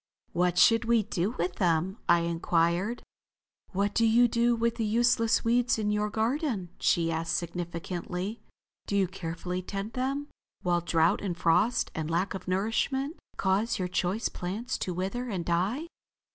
"What 0.33 0.57
should 0.57 0.85
we 0.85 1.03
do 1.03 1.35
with 1.37 1.57
them?" 1.57 1.99
I 2.09 2.21
inquired. 2.21 3.03
"What 3.71 3.93
do 3.93 4.03
you 4.03 4.27
do 4.27 4.55
with 4.55 4.77
the 4.77 4.83
useless 4.83 5.45
weeds 5.45 5.77
in 5.77 5.91
your 5.91 6.09
garden," 6.09 6.69
she 6.79 7.11
asked 7.11 7.37
significantly. 7.37 8.41
"Do 8.87 8.97
you 8.97 9.07
carefully 9.07 9.61
tend 9.61 9.93
them, 9.93 10.29
while 10.63 10.81
drouth 10.81 11.19
and 11.21 11.37
frost 11.37 11.91
and 11.93 12.09
lack 12.09 12.33
of 12.33 12.47
nourishment 12.47 13.17
cause 13.37 13.77
your 13.77 13.87
choice 13.87 14.27
plants 14.27 14.79
to 14.79 14.93
wither 14.95 15.29
and 15.29 15.45
die?" 15.45 15.85